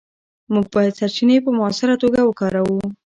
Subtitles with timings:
[0.53, 2.79] موږ باید سرچینې په مؤثره توګه وکاروو.